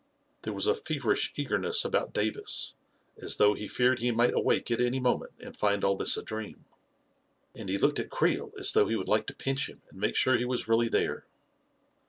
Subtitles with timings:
[0.41, 2.73] There was a feverish eagerness about Davis,
[3.21, 6.23] as though he feared he might awake at any moment and find all this a
[6.23, 6.65] dream;
[7.55, 10.15] and he looked at Creel as though he would like to pinch him and make
[10.15, 11.27] sure he was really there.